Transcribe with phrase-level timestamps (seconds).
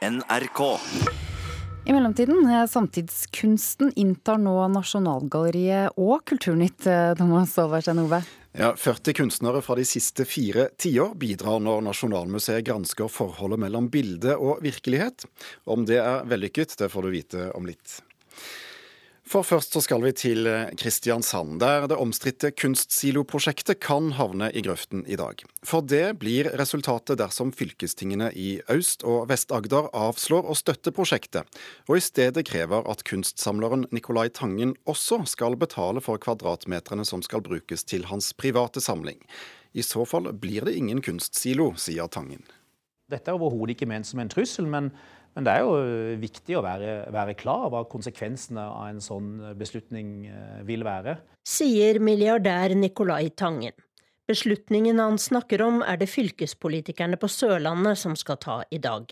[0.00, 0.80] NRK.
[1.84, 6.86] I mellomtiden, eh, samtidskunsten inntar nå Nasjonalgalleriet og Kulturnytt.
[6.86, 8.22] eh, Thomas Overstein Ove.
[8.52, 14.38] Ja, 40 kunstnere fra de siste fire tiår bidrar når Nasjonalmuseet gransker forholdet mellom bilde
[14.38, 15.26] og virkelighet.
[15.66, 18.00] Om det er vellykket, det får du vite om litt.
[19.30, 25.04] For først så skal vi til Kristiansand, der det omstridte Kunstsiloprosjektet kan havne i grøften
[25.06, 25.44] i dag.
[25.62, 31.46] For det blir resultatet dersom fylkestingene i Øst- og Vest-Agder avslår å støtte prosjektet,
[31.86, 37.46] og i stedet krever at kunstsamleren Nicolai Tangen også skal betale for kvadratmeterne som skal
[37.46, 39.22] brukes til hans private samling.
[39.78, 42.42] I så fall blir det ingen kunstsilo, sier Tangen.
[43.06, 44.90] Dette er overhodet ikke ment som en trussel, men
[45.36, 45.74] men det er jo
[46.22, 50.26] viktig å være, være klar over hva konsekvensene av en sånn beslutning
[50.66, 51.18] vil være.
[51.46, 53.76] Sier milliardær Nicolai Tangen.
[54.30, 59.08] Beslutningen han snakker om er det fylkespolitikerne på Sørlandet som skal ta i dag.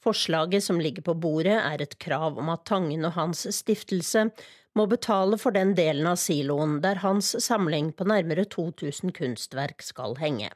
[0.00, 4.28] Forslaget som ligger på bordet er et krav om at Tangen og hans stiftelse
[4.76, 10.16] må betale for den delen av siloen der hans samling på nærmere 2000 kunstverk skal
[10.20, 10.52] henge.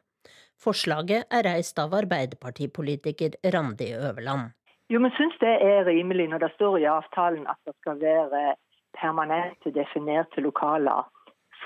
[0.60, 4.52] Forslaget er reist av arbeiderpartipolitiker Randi Øverland.
[4.90, 8.54] Jo, vi syns det er rimelig når det står i avtalen at det skal være
[8.98, 11.06] permanente, definerte lokaler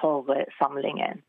[0.01, 1.23] for samlingen.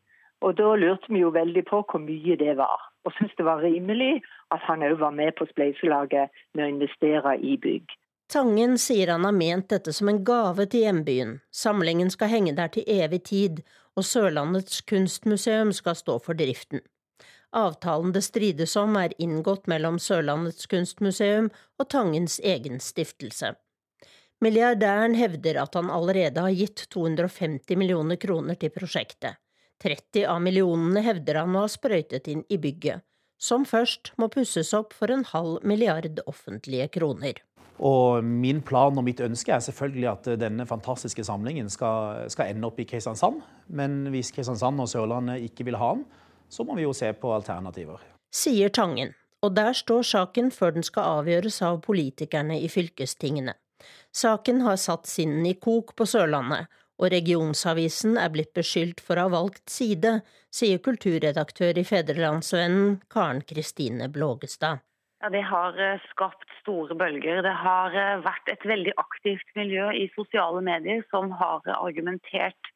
[0.44, 3.62] Og Da lurte vi jo veldig på hvor mye det var, og syntes det var
[3.64, 4.20] rimelig
[4.52, 7.88] at han òg var med på spleiselaget med å investere i bygg.
[8.28, 11.38] Tangen sier han har ment dette som en gave til hjembyen.
[11.50, 13.62] Samlingen skal henge der til evig tid,
[13.96, 16.82] og Sørlandets kunstmuseum skal stå for driften.
[17.56, 21.48] Avtalen det strides om, er inngått mellom Sørlandets kunstmuseum
[21.80, 23.54] og Tangens egen stiftelse.
[24.44, 29.40] Milliardæren hevder at han allerede har gitt 250 millioner kroner til prosjektet.
[29.80, 33.00] 30 av millionene hevder han å ha sprøytet inn i bygget,
[33.40, 37.40] som først må pusses opp for en halv milliard offentlige kroner.
[37.76, 42.68] Og min plan og mitt ønske er selvfølgelig at denne fantastiske samlingen skal, skal ende
[42.68, 43.42] opp i Kristiansand.
[43.68, 46.06] Men hvis Kristiansand og Sørlandet ikke vil ha den,
[46.48, 48.02] så må vi jo se på alternativer.
[48.34, 49.14] Sier Tangen,
[49.44, 53.54] og der står saken før den skal avgjøres av politikerne i fylkestingene.
[54.16, 59.26] Saken har satt sinnen i kok på Sørlandet, og regionsavisen er blitt beskyldt for å
[59.26, 64.80] ha valgt side, sier kulturredaktør i Fedrelandsvennen Karen Kristine Blågestad.
[65.20, 65.76] Ja, Det har
[66.10, 67.42] skapt store bølger.
[67.42, 67.92] Det har
[68.24, 72.72] vært et veldig aktivt miljø i sosiale medier som har argumentert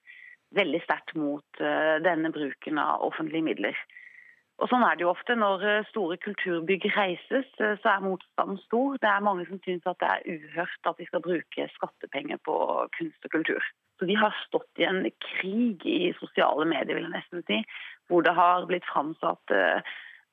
[0.56, 1.60] veldig sterkt mot
[2.04, 3.76] denne bruken av offentlige midler.
[4.60, 5.36] Og Sånn er det jo ofte.
[5.38, 8.98] Når store kulturbygg reises, så er motstanden stor.
[9.00, 12.56] Det er mange som syns at det er uhørt at vi skal bruke skattepenger på
[12.98, 13.70] kunst og kultur.
[13.98, 17.62] Så Vi har stått i en krig i sosiale medier, vil jeg nesten si,
[18.08, 19.56] hvor det har blitt framsatt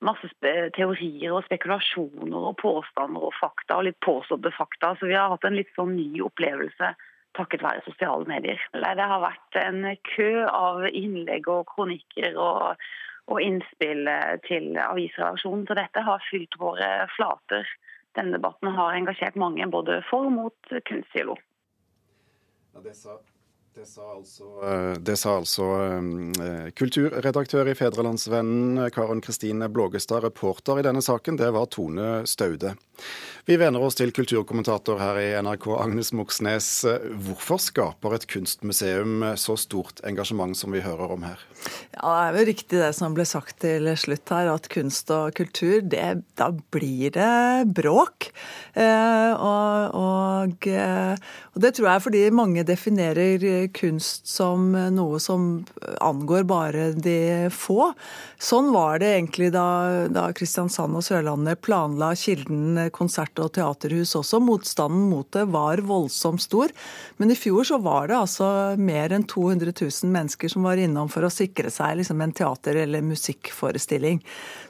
[0.04, 0.30] masse
[0.76, 4.94] teorier og spekulasjoner og påstander og fakta, og litt påståtte fakta.
[5.00, 6.94] Så vi har hatt en litt sånn ny opplevelse
[7.38, 8.62] takket være sosiale medier.
[8.74, 12.84] Det har vært en kø av innlegg og kronikker og,
[13.32, 14.10] og innspill
[14.48, 15.68] til avisredaksjonen.
[15.70, 17.70] Så dette har fylt våre flater.
[18.18, 21.38] Denne debatten har engasjert mange både for og mot kunstsilo.
[22.74, 23.20] Ja, det sa
[23.78, 24.46] det sa altså,
[25.06, 25.66] det sa altså
[26.00, 26.32] um,
[26.80, 30.24] kulturredaktør i Fedrelandsvennen Karen Kristine Blågestad.
[30.26, 32.74] Reporter i denne saken, det var Tone Staude.
[33.48, 36.68] Vi venner oss til kulturkommentator her i NRK, Agnes Moxnes.
[37.24, 41.46] Hvorfor skaper et kunstmuseum så stort engasjement som vi hører om her?
[41.94, 45.38] Ja, Det er jo riktig det som ble sagt til slutt her, at kunst og
[45.38, 48.32] kultur, det, da blir det bråk.
[48.74, 55.66] Eh, og, og, og det tror jeg er fordi mange definerer kunst som noe som
[56.04, 57.92] angår bare de få.
[58.40, 64.42] Sånn var det egentlig da, da Kristiansand og Sørlandet planla Kilden konsert og teaterhus også.
[64.44, 66.74] Motstanden mot det var voldsomt stor.
[67.18, 71.12] Men i fjor så var det altså mer enn 200 000 mennesker som var innom
[71.12, 74.22] for å sikre seg liksom en teater- eller musikkforestilling.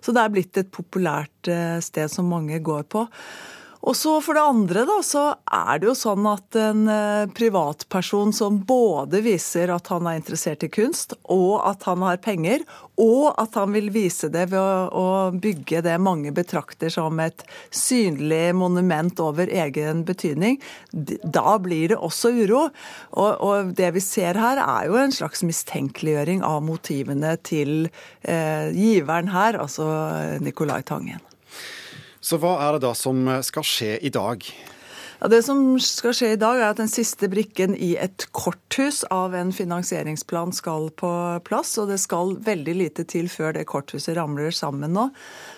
[0.02, 1.52] Så det er blitt et populært
[1.84, 3.08] sted som mange går på.
[3.86, 5.24] Og så For det andre da, så
[5.54, 6.88] er det jo sånn at en
[7.38, 12.66] privatperson som både viser at han er interessert i kunst, og at han har penger,
[12.98, 18.56] og at han vil vise det ved å bygge det mange betrakter som et synlig
[18.58, 20.58] monument over egen betydning,
[20.92, 22.66] da blir det også uro.
[23.14, 27.92] Og, og det vi ser her, er jo en slags mistenkeliggjøring av motivene til
[28.24, 29.88] eh, giveren her, altså
[30.42, 31.22] Nicolai Tangen.
[32.28, 34.44] Så hva er det da som skal skje i dag?
[35.18, 39.02] Ja, Det som skal skje i dag, er at den siste brikken i et korthus
[39.10, 41.10] av en finansieringsplan skal på
[41.48, 41.72] plass.
[41.82, 45.08] Og det skal veldig lite til før det korthuset ramler sammen nå.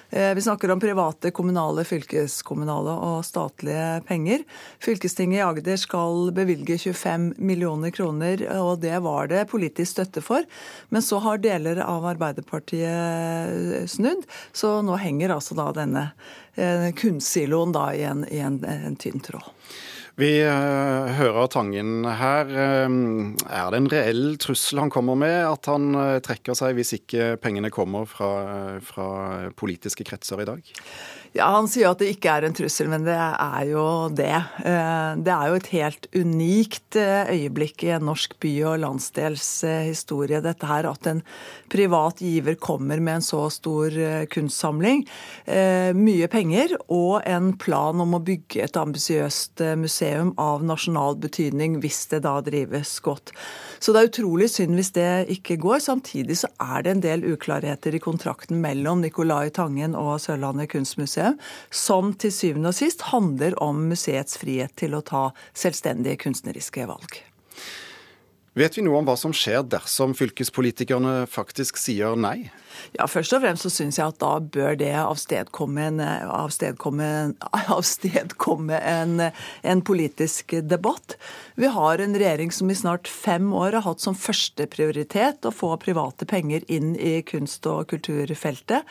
[0.09, 4.45] Eh, vi snakker om private, kommunale, fylkeskommunale og statlige penger.
[4.81, 10.47] Fylkestinget i Agder skal bevilge 25 millioner kroner, og det var det politisk støtte for.
[10.89, 14.23] Men så har deler av Arbeiderpartiet snudd,
[14.53, 16.09] så nå henger altså da denne
[16.55, 19.51] eh, kunstsiloen da i en, i en, en tynn tråd.
[20.19, 22.49] Vi uh, hører Tangen her.
[22.51, 26.91] Uh, er det en reell trussel han kommer med, at han uh, trekker seg hvis
[26.97, 28.33] ikke pengene kommer fra,
[28.83, 29.07] fra
[29.55, 30.73] politiske kretser i dag?
[31.37, 33.83] Ja, Han sier at det ikke er en trussel, men det er jo
[34.17, 34.33] det.
[34.65, 40.41] Eh, det er jo et helt unikt eh, øyeblikk i en norsk by- og landsdelshistorie,
[40.41, 40.89] dette her.
[40.89, 41.21] At en
[41.69, 45.05] privat giver kommer med en så stor eh, kunstsamling.
[45.99, 52.03] Mye penger og en plan om å bygge et ambisiøst museum av nasjonal betydning, hvis
[52.11, 53.33] det da drives godt.
[53.79, 55.79] Så det er utrolig synd hvis det ikke går.
[55.83, 61.18] Samtidig så er det en del uklarheter i kontrakten mellom Nicolai Tangen og Sørlandet kunstmuseum,
[61.73, 67.21] som til syvende og sist handler om museets frihet til å ta selvstendige kunstneriske valg.
[68.59, 72.49] Vet vi noe om hva som skjer dersom fylkespolitikerne faktisk sier nei?
[72.97, 77.09] Ja, Først og fremst så syns jeg at da bør det avstedkomme en, avstedkomme,
[77.75, 79.29] avstedkomme en,
[79.63, 81.17] en politisk debatt.
[81.59, 85.73] Vi har en regjering som i snart fem år har hatt som førsteprioritet å få
[85.81, 88.87] private penger inn i kunst- og kulturfeltet.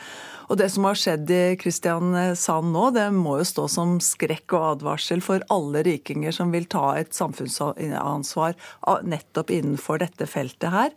[0.49, 4.65] Og det som har skjedd i Kristiansand nå, det må jo stå som skrekk og
[4.71, 8.57] advarsel for alle rikinger som vil ta et samfunnsansvar
[9.05, 10.95] nettopp innenfor dette feltet her.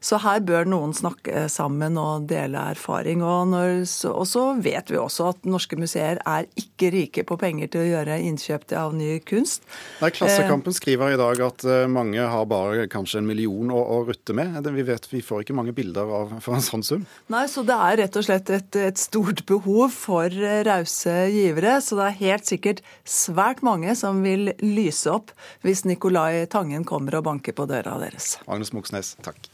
[0.00, 3.22] Så her bør noen snakke sammen og dele erfaring.
[3.24, 7.72] Og, når, og, så vet vi også at norske museer er ikke rike på penger
[7.72, 9.64] til å gjøre innkjøp av ny kunst.
[10.02, 14.00] Nei, Klassekampen skriver i dag at eh, mange har bare kanskje en million å, å
[14.08, 14.58] rutte med.
[14.74, 17.06] Vi vet vi får ikke mange bilder av, for en sånn sum.
[17.32, 21.78] Nei, så det er rett og slett et, et stort behov for eh, rause givere.
[21.84, 25.34] Så det er helt sikkert svært mange som vil lyse opp
[25.64, 28.34] hvis Nicolai Tangen kommer og banker på døra deres.
[28.48, 29.53] Agnes Moxnes, takk.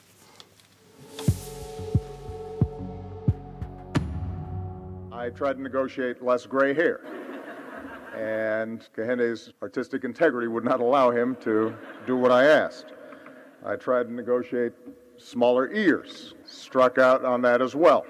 [5.21, 6.99] I tried to negotiate less gray hair.
[8.17, 11.77] And Kahende's artistic integrity would not allow him to
[12.07, 12.95] do what I asked.
[13.63, 14.73] I tried to negotiate
[15.19, 18.07] smaller ears, struck out on that as well.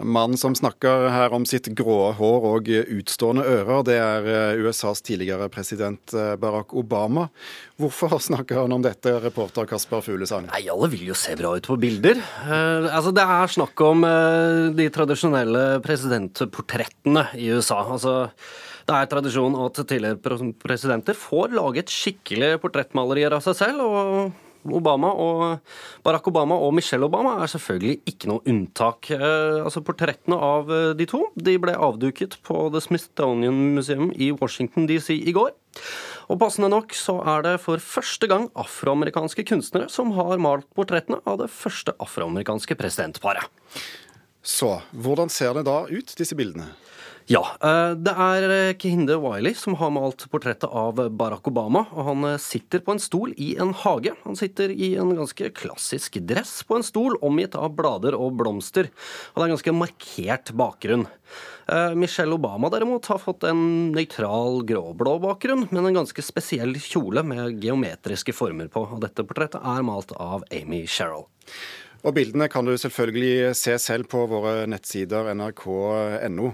[0.00, 5.04] Mannen som snakker her om sitt grå hår og utstående ører, det er eh, USAs
[5.04, 7.26] tidligere president eh, Barack Obama.
[7.76, 10.46] Hvorfor snakker han om dette, reporter Kasper Fuglesang?
[10.48, 12.22] Nei, Alle vil jo se bra ut på bilder.
[12.46, 17.82] Eh, altså, Det er snakk om eh, de tradisjonelle presidentportrettene i USA.
[17.84, 18.14] Altså,
[18.88, 23.84] det er tradisjon at tidligere presidenter får laget skikkelige portrettmalerier av seg selv.
[23.84, 25.42] og Obama og
[26.04, 29.10] Barack Obama og Michelle Obama er selvfølgelig ikke noe unntak.
[29.14, 34.30] Eh, altså Portrettene av eh, de to de ble avduket på The Smithsonian Museum i
[34.36, 35.54] Washington DC i går.
[36.30, 41.20] Og Passende nok så er det for første gang afroamerikanske kunstnere som har malt portrettene
[41.28, 43.48] av det første afroamerikanske presidentparet.
[44.42, 46.72] Så hvordan ser det da ut, disse bildene?
[47.32, 47.42] Ja.
[47.64, 51.86] Eh, det er eh, Kehinde Wiley som har malt portrettet av Barack Obama.
[51.94, 54.12] og Han eh, sitter på en stol i en hage.
[54.26, 58.90] Han sitter i en ganske klassisk dress på en stol, omgitt av blader og blomster.
[59.32, 61.06] Og det er en ganske markert bakgrunn.
[61.96, 67.62] Michelle Obama derimot har fått en nøytral gråblå bakgrunn, men en ganske spesiell kjole med
[67.62, 68.82] geometriske former på.
[68.96, 71.24] Og dette portrettet er malt av Amy Sherrill.
[72.02, 76.50] Og Bildene kan du selvfølgelig se selv på våre nettsider nrk.no.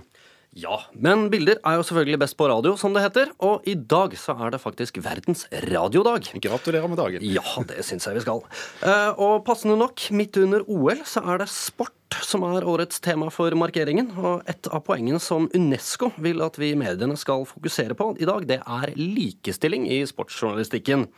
[0.57, 3.29] Ja, men bilder er jo selvfølgelig best på radio, som det heter.
[3.45, 6.31] Og i dag så er det faktisk verdens radiodag.
[6.41, 7.27] Gratulerer med dagen.
[7.27, 8.41] Ja, det syns jeg vi skal.
[8.81, 13.29] Eh, og passende nok, midt under OL så er det sport som er årets tema
[13.35, 14.11] for markeringen.
[14.17, 18.29] Og et av poengene som UNESCO vil at vi i mediene skal fokusere på i
[18.29, 21.11] dag, det er likestilling i sportsjournalistikken.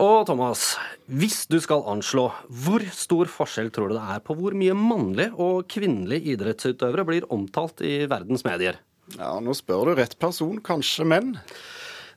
[0.00, 4.56] Og Thomas, hvis du skal anslå, hvor stor forskjell tror du det er på hvor
[4.56, 8.80] mye mannlige og kvinnelige idrettsutøvere blir omtalt i verdens medier?
[9.18, 10.62] Ja, Nå spør du rett person.
[10.64, 11.34] Kanskje menn?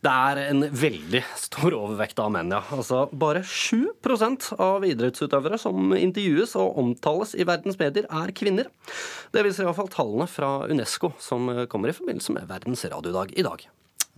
[0.05, 2.61] Det er en veldig stor overvekt av menn, ja.
[2.75, 8.69] Altså, bare 7% av idrettsutøvere som intervjues og omtales i verdens medier, er kvinner.
[9.33, 13.65] Det viser iallfall tallene fra UNESCO, som kommer i forbindelse med Verdens radiodag i dag.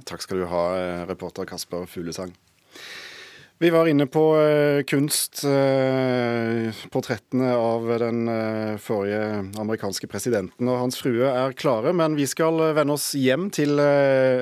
[0.05, 0.65] Takk skal du ha,
[1.09, 2.35] reporter Kasper Fuglesang.
[3.59, 4.21] Vi var inne på
[4.85, 5.43] kunstportrettene kunst.
[5.45, 12.27] Uh, portrettene av den uh, forrige amerikanske presidenten og hans frue er klare, men vi
[12.29, 13.73] skal vende oss hjem til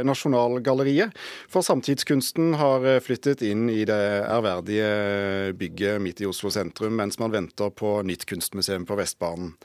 [0.08, 1.16] Nasjonalgalleriet.
[1.52, 7.32] For samtidskunsten har flyttet inn i det ærverdige bygget midt i Oslo sentrum, mens man
[7.32, 9.56] venter på nytt kunstmuseum på Vestbanen.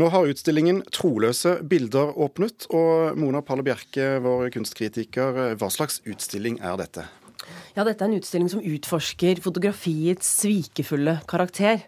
[0.00, 6.56] Nå har utstillingen 'Troløse bilder' åpnet, og Mona Palle Bjerke, vår kunstkritiker, hva slags utstilling
[6.64, 7.10] er dette?
[7.72, 11.86] Ja, dette er en utstilling som utforsker fotografiets svikefulle karakter.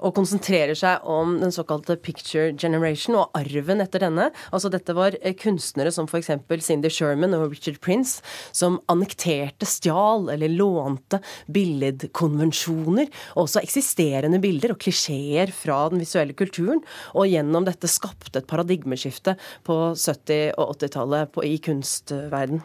[0.00, 4.30] Og konsentrerer seg om den såkalte picture generation og arven etter denne.
[4.48, 6.32] Altså Dette var eh, kunstnere som f.eks.
[6.64, 11.20] Cindy Sherman og Richard Prince, som annekterte, stjal eller lånte
[11.52, 16.82] billedkonvensjoner, og også eksisterende bilder og klisjeer fra den visuelle kulturen,
[17.12, 19.36] og gjennom dette skapte et paradigmeskifte
[19.68, 22.64] på 70- og 80-tallet i kunstverden.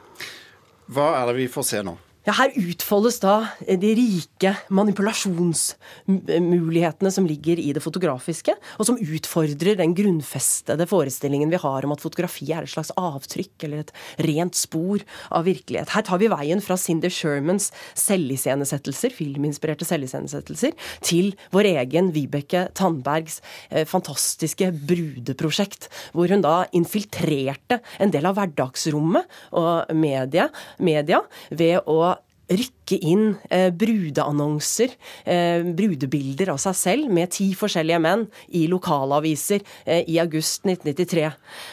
[0.96, 1.98] Hva er det vi får se nå?
[2.26, 9.78] Ja, Her utfoldes da de rike manipulasjonsmulighetene som ligger i det fotografiske, og som utfordrer
[9.78, 13.94] den grunnfestede forestillingen vi har om at fotografi er et slags avtrykk eller et
[14.26, 15.94] rent spor av virkelighet.
[15.94, 20.74] Her tar vi veien fra Cinder Shermans selviscenesettelser, filminspirerte selviscenesettelser,
[21.06, 23.38] til vår egen Vibeke Tandbergs
[23.70, 29.30] eh, fantastiske brudeprosjekt, hvor hun da infiltrerte en del av hverdagsrommet
[29.62, 30.50] og media,
[30.82, 31.22] media
[31.54, 32.15] ved å
[32.50, 34.94] rykke inn eh, brudeannonser,
[35.26, 41.32] eh, brudebilder av seg selv, med ti forskjellige menn i lokalaviser eh, i august 1993.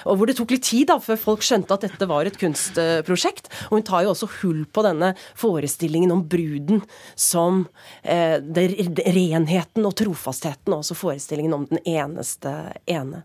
[0.09, 3.51] Og hvor det tok litt tid da, før folk skjønte at dette var et kunstprosjekt.
[3.71, 6.83] Og hun tar jo også hull på denne forestillingen om bruden
[7.19, 7.67] som
[8.03, 8.71] eh, det,
[9.13, 12.55] renheten og trofastheten, og også forestillingen om den eneste
[12.87, 13.25] ene.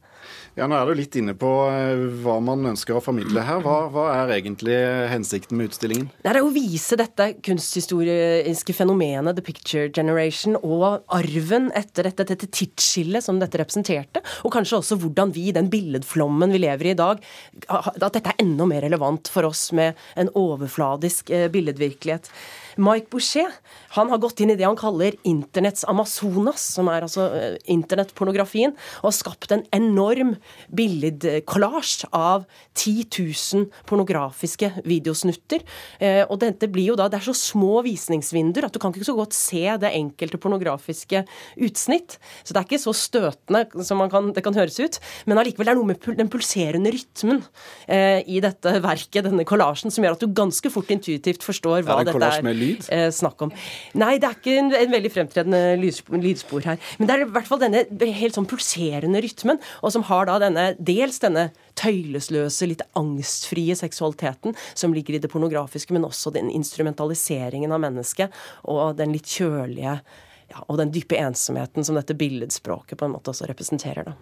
[0.58, 3.62] Ja, Nå er du litt inne på eh, hva man ønsker å formidle her.
[3.64, 4.78] Hva, hva er egentlig
[5.12, 6.10] hensikten med utstillingen?
[6.24, 7.30] Det er å vise dette
[7.78, 14.24] kunsthistoriske fenomenet The Picture Generation og arven etter dette, dette tidsskillet som dette representerte.
[14.46, 17.22] Og kanskje også hvordan vi, i den billedflommen vi lever i i dag,
[17.70, 22.32] at dette er enda mer relevant for oss med en overfladisk eh, billedvirkelighet.
[22.78, 23.52] Mike Boucher
[23.98, 28.76] han har gått inn i det han kaller internetts Amazonas, som er altså eh, internettpornografien,
[29.02, 30.36] og har skapt en enorm
[30.78, 32.46] billedkollasj av
[32.78, 35.64] 10 000 pornografiske videosnutter.
[36.00, 39.08] Eh, og dette blir jo da, Det er så små visningsvinduer at du kan ikke
[39.10, 41.24] så godt se det enkelte pornografiske
[41.66, 42.20] utsnitt.
[42.44, 45.00] Så det er ikke så støtende som kan, det kan høres ut.
[45.26, 47.42] Men allikevel det er noe med den pulserende rytmen
[47.90, 52.02] eh, i dette verket, denne kollasjen, som gjør at du ganske fort intuitivt forstår hva
[52.06, 52.90] dette er lyd?
[52.94, 53.54] Eh, snakk om.
[53.98, 56.82] Nei, det er ikke en, en veldig fremtredende lydspor, lydspor, her.
[57.00, 57.84] Men det er i hvert fall denne
[58.20, 64.56] helt sånn pulserende rytmen, og som har da denne dels denne tøylesløse, litt angstfrie seksualiteten
[64.74, 68.34] som ligger i det pornografiske, men også den instrumentaliseringen av mennesket
[68.68, 70.00] og den litt kjølige
[70.48, 74.08] ja, og den dype ensomheten som dette billedspråket på en måte også representerer.
[74.08, 74.16] da.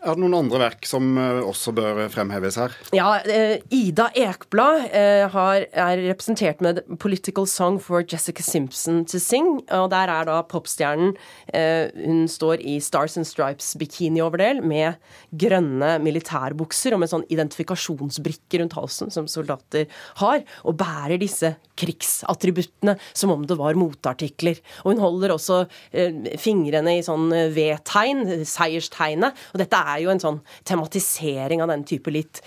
[0.00, 2.72] Er det noen andre verk som eh, også bør fremheves her?
[2.96, 9.60] Ja, eh, Ida Ekblad eh, er representert med 'Political Song for Jessica Simpson to Sing'.
[9.76, 11.16] og Der er da popstjernen
[11.50, 14.96] Hun står i Stars and Stripes-bikinioverdel med
[15.36, 22.96] grønne militærbukser og med sånn identifikasjonsbrikke rundt halsen som soldater har, og bærer disse krigsattributtene
[23.12, 24.60] som om det var motartikler.
[24.84, 25.64] Og hun holder også
[26.38, 29.34] fingrene i sånn V-tegn, seierstegnet.
[29.52, 32.42] og dette er er jo en sånn tematisering av den type litt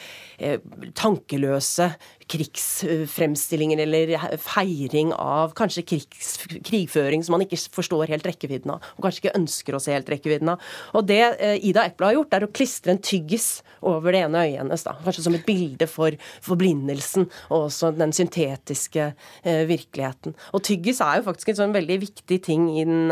[0.97, 1.91] tankeløse
[2.31, 6.35] krigsfremstillinger eller feiring av kanskje krigs,
[6.65, 10.09] krigføring som man ikke forstår helt rekkevidden av, og kanskje ikke ønsker å se helt
[10.11, 10.63] rekkevidden av.
[10.97, 13.47] Og det eh, Ida Epla har gjort, er å klistre en tyggis
[13.83, 14.95] over det ene øyet hennes, da.
[15.03, 19.09] kanskje som et bilde for forblindelsen og også den syntetiske
[19.43, 20.37] eh, virkeligheten.
[20.55, 23.11] Og tyggis er jo faktisk en sånn veldig viktig ting i den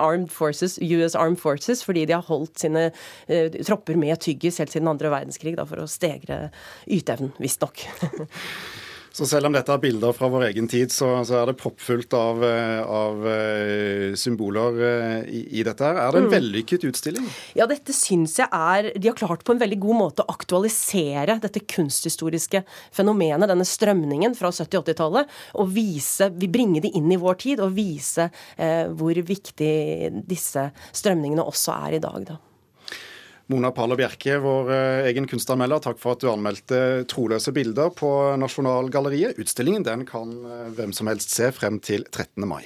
[0.00, 4.72] Armed Forces, US Armed Forces, fordi de har holdt sine eh, tropper med tyggis helt
[4.72, 6.50] siden andre verdenskrig da, for å stegre
[6.86, 7.86] yteevnen, visstnok.
[9.16, 12.12] Så selv om dette er bilder fra vår egen tid, så, så er det proppfullt
[12.12, 15.96] av, eh, av uh, symboler uh, i, i, dette her.
[16.02, 16.34] Er det en mm.
[16.34, 17.30] vellykket utstilling?
[17.56, 21.38] Ja, dette syns jeg er De har klart på en veldig god måte å aktualisere
[21.40, 22.60] dette kunsthistoriske
[22.92, 25.32] fenomenet, denne strømningen fra 70-80-tallet,
[25.64, 29.72] og vise, vi bringe det inn i vår tid, og vise eh, hvor viktig
[30.28, 32.20] disse strømningene også er i dag.
[32.34, 32.36] da.
[33.52, 38.10] Mona Paller Bjerke, vår eh, egen kunstanmelder, takk for at du anmeldte troløse bilder på
[38.42, 39.38] Nasjonalgalleriet.
[39.38, 42.42] Utstillingen den kan eh, hvem som helst se frem til 13.
[42.48, 42.64] mai.